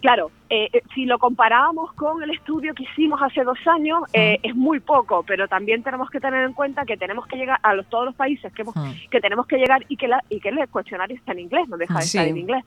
Claro, 0.00 0.30
eh, 0.50 0.68
eh, 0.72 0.82
si 0.94 1.06
lo 1.06 1.18
comparamos 1.18 1.92
con 1.94 2.22
el 2.22 2.30
estudio 2.30 2.74
que 2.74 2.84
hicimos 2.84 3.20
hace 3.22 3.42
dos 3.42 3.58
años, 3.66 4.02
eh, 4.12 4.38
es 4.42 4.54
muy 4.54 4.78
poco, 4.78 5.24
pero 5.26 5.48
también 5.48 5.82
tenemos 5.82 6.10
que 6.10 6.20
tener 6.20 6.44
en 6.44 6.52
cuenta 6.52 6.84
que 6.84 6.96
tenemos 6.96 7.26
que 7.26 7.36
llegar 7.36 7.58
a 7.62 7.74
los, 7.74 7.86
todos 7.86 8.04
los 8.04 8.14
países 8.14 8.52
que, 8.52 8.62
hemos, 8.62 8.74
que 9.10 9.20
tenemos 9.20 9.46
que 9.46 9.56
llegar 9.56 9.84
y 9.88 9.96
que, 9.96 10.06
la, 10.06 10.22
y 10.28 10.38
que 10.38 10.50
el 10.50 10.68
cuestionario 10.68 11.16
está 11.16 11.32
en 11.32 11.40
inglés, 11.40 11.68
no 11.68 11.76
deja 11.76 11.98
de 11.98 12.04
estar 12.04 12.28
en 12.28 12.36
inglés. 12.36 12.64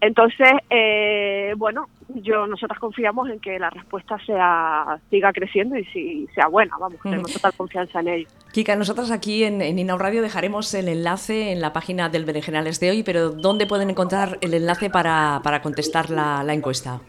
Entonces, 0.00 0.48
bueno, 1.56 1.88
yo 2.16 2.46
nosotras 2.46 2.78
confiamos 2.78 3.28
en 3.28 3.40
que 3.40 3.58
la 3.58 3.70
respuesta 3.70 4.18
sea 4.26 4.98
siga 5.10 5.32
creciendo 5.32 5.76
y 5.76 5.84
si, 5.86 6.26
sea 6.34 6.48
buena, 6.48 6.76
vamos, 6.78 6.98
tenemos 7.02 7.32
total 7.32 7.52
confianza 7.56 8.00
en 8.00 8.08
ello. 8.08 8.28
Kika, 8.52 8.76
nosotros 8.76 9.10
aquí 9.10 9.44
en, 9.44 9.62
en 9.62 9.78
Inau 9.78 9.98
Radio 9.98 10.22
dejaremos 10.22 10.72
el 10.74 10.88
enlace 10.88 11.52
en 11.52 11.60
la 11.60 11.72
página 11.72 12.08
del 12.08 12.24
Berenjenales 12.24 12.80
de 12.80 12.90
hoy, 12.90 13.02
pero 13.02 13.30
¿dónde 13.30 13.66
pueden 13.66 13.90
encontrar 13.90 14.38
el 14.40 14.54
enlace 14.54 14.90
para, 14.90 15.40
para 15.42 15.62
contestar 15.62 16.10
la, 16.10 16.42
la 16.42 16.54
encuesta? 16.54 17.00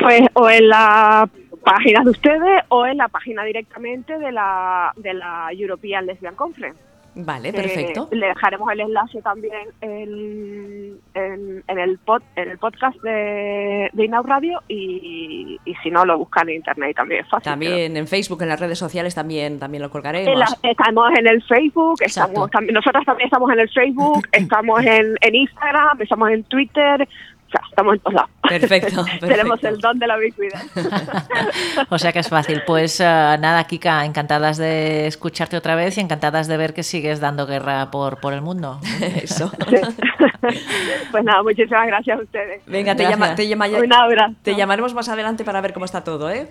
Pues 0.00 0.22
o 0.34 0.48
en 0.48 0.68
la 0.68 1.28
página 1.64 2.02
de 2.02 2.10
ustedes 2.10 2.62
o 2.68 2.86
en 2.86 2.96
la 2.96 3.08
página 3.08 3.44
directamente 3.44 4.18
de 4.18 4.32
la, 4.32 4.92
de 4.96 5.14
la 5.14 5.48
European 5.52 6.06
Lesbian 6.06 6.34
Conference. 6.34 6.78
Vale, 7.14 7.52
perfecto. 7.52 8.08
le 8.10 8.26
dejaremos 8.28 8.72
el 8.72 8.80
enlace 8.80 9.20
también 9.20 9.68
en, 9.82 10.98
en, 11.14 11.78
el, 11.78 11.98
pod, 11.98 12.22
en 12.36 12.50
el 12.50 12.58
podcast 12.58 12.96
de, 13.02 13.90
de 13.92 14.04
Inau 14.04 14.22
Radio 14.22 14.60
y, 14.66 15.58
y, 15.64 15.74
si 15.82 15.90
no 15.90 16.06
lo 16.06 16.16
buscan 16.18 16.48
en 16.48 16.56
internet 16.56 16.96
también 16.96 17.22
es 17.22 17.28
fácil. 17.28 17.44
También 17.44 17.96
en 17.96 18.06
Facebook, 18.06 18.40
en 18.42 18.48
las 18.48 18.60
redes 18.60 18.78
sociales 18.78 19.14
también, 19.14 19.58
también 19.58 19.82
lo 19.82 19.90
colgaremos. 19.90 20.58
estamos 20.62 21.10
en 21.18 21.26
el 21.26 21.42
Facebook, 21.42 21.96
estamos, 22.00 22.50
también, 22.50 22.74
nosotros 22.74 23.04
también 23.04 23.26
estamos 23.26 23.52
en 23.52 23.60
el 23.60 23.68
Facebook, 23.68 24.26
estamos 24.32 24.82
en, 24.82 25.14
en 25.20 25.34
Instagram, 25.34 26.00
estamos 26.00 26.30
en 26.30 26.44
Twitter, 26.44 27.06
estamos 27.68 27.94
en 27.94 28.00
todos 28.00 28.14
lados. 28.14 28.30
Perfecto, 28.48 29.04
Tenemos 29.20 29.64
el 29.64 29.78
don 29.78 29.98
de 29.98 30.06
la 30.06 30.18
ubicuidad. 30.18 30.60
o 31.88 31.98
sea 31.98 32.12
que 32.12 32.18
es 32.18 32.28
fácil. 32.28 32.62
Pues 32.66 33.00
eh, 33.00 33.04
nada, 33.04 33.64
Kika, 33.64 34.04
encantadas 34.04 34.58
de 34.58 35.06
escucharte 35.06 35.56
otra 35.56 35.74
vez 35.74 35.96
y 35.96 36.00
encantadas 36.00 36.48
de 36.48 36.56
ver 36.56 36.74
que 36.74 36.82
sigues 36.82 37.20
dando 37.20 37.46
guerra 37.46 37.90
por, 37.90 38.20
por 38.20 38.32
el 38.32 38.42
mundo. 38.42 38.78
Eso. 39.00 39.50
pues 41.10 41.24
nada, 41.24 41.42
muchísimas 41.42 41.86
gracias 41.86 42.18
a 42.18 42.22
ustedes. 42.22 42.62
Venga, 42.66 42.94
te, 42.94 43.04
llama, 43.04 43.34
te, 43.34 43.48
llama, 43.48 43.66
Un 43.68 43.92
abrazo. 43.92 44.34
te 44.42 44.54
llamaremos 44.54 44.94
más 44.94 45.08
adelante 45.08 45.44
para 45.44 45.60
ver 45.60 45.72
cómo 45.72 45.84
está 45.84 46.04
todo, 46.04 46.30
¿eh? 46.30 46.50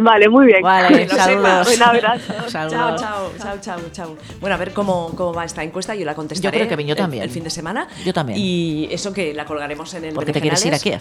Vale, 0.00 0.28
muy 0.28 0.46
bien. 0.46 0.62
Vale, 0.62 1.08
saludos. 1.08 1.76
Un 1.76 1.82
abrazo. 1.82 2.32
Chao, 2.48 2.68
chao, 2.68 2.96
chao, 3.38 3.58
chao, 3.60 3.80
chao. 3.92 4.16
Bueno, 4.40 4.54
a 4.54 4.58
ver 4.58 4.72
cómo, 4.72 5.12
cómo 5.16 5.32
va 5.32 5.44
esta 5.44 5.62
encuesta. 5.62 5.94
Yo 5.94 6.04
la 6.04 6.14
contestaré. 6.14 6.58
Yo 6.58 6.66
creo 6.66 6.76
que 6.76 6.84
yo 6.84 6.96
también. 6.96 7.22
El, 7.22 7.30
fin 7.30 7.44
de 7.44 7.50
semana. 7.50 7.88
Yo 8.04 8.12
también. 8.12 8.38
Y 8.38 8.88
eso 8.90 9.12
que 9.12 9.34
la 9.34 9.44
colgaremos 9.44 9.92
en 9.94 10.06
el 10.06 10.14
Porque 10.14 10.32
te 10.32 10.40
quieres 10.40 10.64
ir 10.64 10.74
a 10.74 10.78
Kiev. 10.78 11.00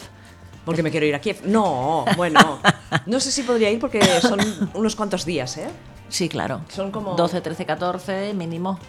Porque 0.66 0.84
me 0.84 0.92
quiero 0.92 1.06
ir 1.06 1.16
a 1.16 1.20
Kiev. 1.20 1.42
No, 1.46 2.06
bueno. 2.16 2.60
No 3.06 3.20
sé 3.20 3.32
si 3.32 3.44
podría 3.44 3.72
ir 3.72 3.80
porque 3.80 4.02
son 4.22 4.40
unos 4.74 4.96
cuantos 4.96 5.26
días, 5.26 5.58
¿eh? 5.58 5.70
Sí, 6.10 6.28
claro. 6.28 6.62
Son 6.70 6.92
como... 6.92 7.16
12, 7.16 7.42
13, 7.42 7.66
14 7.66 8.34
mínimo. 8.34 8.80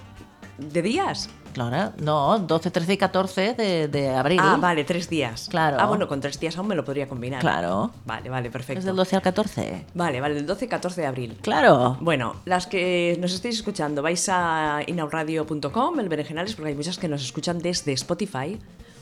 ¿De 0.59 0.83
días? 0.83 1.31
Claro, 1.53 1.93
no, 1.99 2.39
12, 2.39 2.71
13 2.71 2.93
y 2.93 2.97
14 2.97 3.55
de, 3.55 3.89
de, 3.89 4.11
abril. 4.11 4.41
Ah, 4.43 4.57
vale, 4.61 4.85
tres 4.85 5.09
días. 5.09 5.49
Claro. 5.51 5.77
Ah, 5.81 5.87
bueno, 5.87 6.09
con 6.09 6.21
tres 6.21 6.39
días 6.39 6.57
aún 6.57 6.69
me 6.69 6.75
lo 6.75 6.85
podría 6.85 7.09
combinar. 7.09 7.41
Claro. 7.41 7.91
Vale, 8.05 8.31
vale, 8.31 8.51
perfecto. 8.51 8.79
Es 8.79 8.85
del 8.85 8.97
12 8.97 9.17
al 9.17 9.23
14. 9.23 9.87
Vale, 9.95 10.21
vale, 10.21 10.35
del 10.35 10.47
12 10.47 10.65
al 10.65 10.71
14 10.71 11.01
de 11.01 11.07
abril. 11.07 11.39
Claro. 11.43 11.97
Bueno, 12.01 12.37
las 12.45 12.67
que 12.67 13.17
nos 13.21 13.33
estéis 13.33 13.57
escuchando, 13.57 14.03
vais 14.03 14.29
a 14.29 14.81
inauradio.com, 14.87 16.01
el 16.01 16.09
Berenjenales, 16.09 16.55
porque 16.55 16.71
hay 16.71 16.75
muchas 16.77 16.99
que 16.99 17.09
nos 17.09 17.23
escuchan 17.23 17.59
desde 17.59 17.93
Spotify 17.93 18.59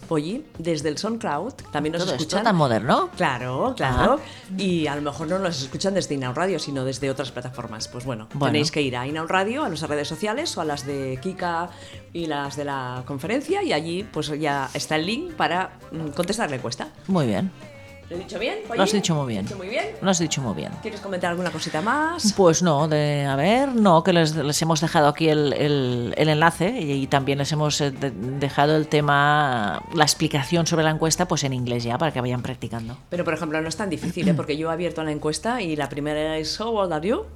Polly, 0.08 0.44
desde 0.58 0.88
el 0.88 0.98
SoundCloud, 0.98 1.52
también 1.70 1.92
nos 1.92 2.04
Todo 2.04 2.14
escuchan. 2.14 2.38
Esto 2.38 2.48
tan 2.48 2.56
moderno. 2.56 3.10
Claro, 3.16 3.74
claro. 3.76 4.18
Y 4.56 4.86
a 4.86 4.96
lo 4.96 5.02
mejor 5.02 5.28
no 5.28 5.38
nos 5.38 5.62
escuchan 5.62 5.94
desde 5.94 6.14
Inaun 6.14 6.34
Radio, 6.34 6.58
sino 6.58 6.84
desde 6.84 7.10
otras 7.10 7.30
plataformas. 7.30 7.86
Pues 7.88 8.04
bueno, 8.04 8.28
tenéis 8.40 8.70
que 8.70 8.82
ir 8.82 8.96
a 8.96 9.06
Inaun 9.06 9.28
Radio, 9.28 9.64
a 9.64 9.68
nuestras 9.68 9.90
redes 9.90 10.08
sociales 10.08 10.56
o 10.56 10.60
a 10.60 10.64
las 10.64 10.86
de 10.86 11.18
Kika 11.22 11.70
y 12.12 12.26
las 12.26 12.56
de 12.56 12.64
la 12.64 13.02
conferencia 13.06 13.62
y 13.62 13.72
allí 13.72 14.04
pues 14.10 14.28
ya 14.40 14.70
está 14.74 14.96
el 14.96 15.06
link 15.06 15.34
para 15.34 15.78
mm, 15.92 16.08
contestar 16.08 16.50
la 16.50 16.56
encuesta. 16.56 16.88
Muy 17.06 17.26
bien. 17.26 17.52
¿Lo 18.10 18.16
he 18.16 18.20
dicho 18.20 18.38
bien? 18.38 18.60
Lo 18.74 18.82
has 18.82 18.92
dicho 18.92 19.14
muy 19.14 19.26
bien. 19.26 19.46
¿Lo 19.50 19.56
muy 19.56 19.68
bien? 19.68 19.86
Lo 20.00 20.10
has 20.10 20.18
dicho 20.18 20.40
muy 20.40 20.54
bien. 20.54 20.72
¿Quieres 20.80 21.00
comentar 21.00 21.30
alguna 21.30 21.50
cosita 21.50 21.82
más? 21.82 22.32
Pues 22.34 22.62
no, 22.62 22.88
de, 22.88 23.26
a 23.26 23.36
ver, 23.36 23.74
no, 23.74 24.02
que 24.02 24.14
les, 24.14 24.34
les 24.34 24.62
hemos 24.62 24.80
dejado 24.80 25.08
aquí 25.08 25.28
el, 25.28 25.52
el, 25.52 26.14
el 26.16 26.28
enlace 26.30 26.70
y, 26.80 26.92
y, 26.92 27.06
también 27.06 27.36
les 27.36 27.52
hemos 27.52 27.78
eh, 27.82 27.90
de, 27.90 28.10
dejado 28.10 28.76
el 28.76 28.88
tema, 28.88 29.82
la 29.94 30.04
explicación 30.04 30.66
sobre 30.66 30.84
la 30.84 30.90
encuesta, 30.90 31.28
pues 31.28 31.44
en 31.44 31.52
inglés 31.52 31.84
ya, 31.84 31.98
para 31.98 32.10
que 32.10 32.22
vayan 32.22 32.40
practicando. 32.40 32.96
Pero, 33.10 33.24
por 33.24 33.34
ejemplo, 33.34 33.60
no 33.60 33.68
es 33.68 33.76
tan 33.76 33.90
difícil, 33.90 34.26
¿eh? 34.26 34.34
porque 34.34 34.56
yo 34.56 34.70
he 34.70 34.72
abierto 34.72 35.04
la 35.04 35.12
encuesta 35.12 35.60
y 35.60 35.76
la 35.76 35.90
primera 35.90 36.38
es, 36.38 36.58
How 36.58 36.74
old 36.78 36.92
are 36.94 37.06
you? 37.06 37.26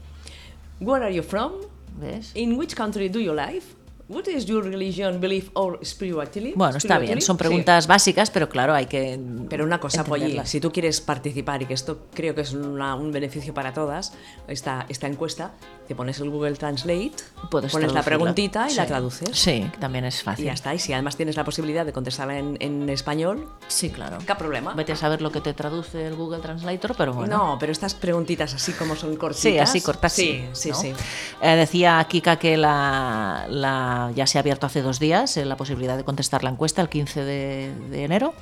Where 0.80 1.04
are 1.04 1.14
you 1.14 1.22
from? 1.22 1.52
¿Ves? 2.00 2.32
In 2.34 2.58
which 2.58 2.74
country 2.74 3.10
do 3.10 3.20
you 3.20 3.34
live? 3.34 3.62
What 4.08 4.26
is 4.26 4.46
your 4.46 4.64
religion, 4.64 5.20
belief 5.20 5.50
or 5.54 5.78
spirituality? 5.84 6.52
Bueno, 6.54 6.76
está 6.76 6.98
bien, 6.98 7.20
son 7.22 7.36
preguntas 7.36 7.84
sí. 7.84 7.88
básicas, 7.88 8.30
pero 8.30 8.48
claro, 8.48 8.74
hay 8.74 8.86
que. 8.86 9.18
Pero 9.48 9.64
una 9.64 9.80
cosa, 9.80 10.04
Polly, 10.04 10.40
si 10.44 10.60
tú 10.60 10.70
quieres 10.70 11.00
participar, 11.00 11.62
y 11.62 11.66
que 11.66 11.74
esto 11.74 12.06
creo 12.12 12.34
que 12.34 12.42
es 12.42 12.52
una, 12.52 12.94
un 12.94 13.12
beneficio 13.12 13.54
para 13.54 13.72
todas, 13.72 14.12
esta, 14.48 14.86
esta 14.88 15.06
encuesta, 15.06 15.52
te 15.88 15.94
pones 15.94 16.20
el 16.20 16.30
Google 16.30 16.54
Translate, 16.54 17.12
Puedes 17.50 17.72
pones 17.72 17.92
la 17.92 18.02
preguntita 18.02 18.66
y 18.66 18.70
sí. 18.70 18.76
la 18.76 18.86
traduces. 18.86 19.30
Sí, 19.32 19.70
también 19.78 20.04
es 20.04 20.22
fácil. 20.22 20.44
Y 20.44 20.46
ya 20.46 20.54
está. 20.54 20.74
Y 20.74 20.78
si 20.78 20.92
además 20.92 21.16
tienes 21.16 21.36
la 21.36 21.44
posibilidad 21.44 21.86
de 21.86 21.92
contestarla 21.92 22.38
en, 22.38 22.56
en 22.60 22.88
español, 22.88 23.48
sí, 23.68 23.90
claro. 23.90 24.18
¿Qué 24.26 24.34
problema? 24.34 24.74
Vete 24.74 24.92
a 24.92 24.96
saber 24.96 25.22
lo 25.22 25.30
que 25.30 25.40
te 25.40 25.54
traduce 25.54 26.06
el 26.06 26.16
Google 26.16 26.40
Translator, 26.40 26.94
pero 26.96 27.12
bueno. 27.12 27.36
No, 27.36 27.56
pero 27.58 27.72
estas 27.72 27.94
preguntitas 27.94 28.54
así 28.54 28.72
como 28.72 28.96
son 28.96 29.16
cortitas. 29.16 29.42
Sí, 29.42 29.58
así 29.58 29.80
cortas. 29.80 30.12
Sí, 30.12 30.44
sí, 30.52 30.70
¿no? 30.70 30.74
sí. 30.74 30.92
Eh, 31.40 31.56
decía 31.56 32.04
Kika 32.08 32.36
que 32.36 32.56
la, 32.56 33.46
la, 33.48 34.01
ya 34.10 34.26
se 34.26 34.38
ha 34.38 34.40
abierto 34.40 34.66
hace 34.66 34.82
dos 34.82 34.98
días 34.98 35.36
eh, 35.36 35.44
la 35.44 35.56
posibilidad 35.56 35.96
de 35.96 36.04
contestar 36.04 36.44
la 36.44 36.50
encuesta 36.50 36.82
el 36.82 36.88
15 36.88 37.24
de, 37.24 37.72
de 37.90 38.04
enero. 38.04 38.34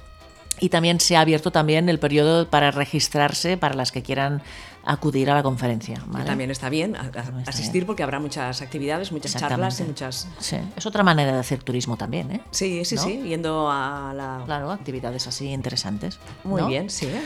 Y 0.63 0.69
también 0.69 1.01
se 1.01 1.17
ha 1.17 1.21
abierto 1.21 1.51
también 1.51 1.89
el 1.89 1.99
periodo 1.99 2.49
para 2.49 2.71
registrarse 2.71 3.57
para 3.57 3.75
las 3.75 3.93
que 3.93 4.03
quieran 4.03 4.43
acudir 4.85 5.31
a 5.31 5.35
la 5.35 5.43
conferencia. 5.43 6.03
¿vale? 6.07 6.25
También 6.25 6.51
está 6.51 6.69
bien 6.69 6.97
a, 6.97 7.01
a, 7.01 7.49
asistir 7.49 7.73
bien. 7.73 7.87
porque 7.87 8.03
habrá 8.03 8.21
muchas 8.21 8.61
actividades, 8.63 9.13
muchas 9.13 9.35
charlas 9.37 9.81
y 9.81 9.85
muchas... 9.85 10.29
Sí. 10.39 10.57
Es 10.77 10.87
otra 10.87 11.03
manera 11.03 11.33
de 11.33 11.39
hacer 11.39 11.63
turismo 11.63 11.97
también, 11.97 12.31
¿eh? 12.31 12.41
Sí, 12.51 12.85
sí, 12.85 12.97
¿no? 12.97 13.03
sí, 13.03 13.23
yendo 13.23 13.71
a 13.71 14.13
la... 14.15 14.43
Claro, 14.45 14.71
actividades 14.71 15.27
así 15.27 15.49
interesantes. 15.49 16.19
Muy 16.45 16.61
¿no? 16.61 16.69
bien, 16.69 16.91
sí. 16.91 17.07
¿eh? 17.07 17.23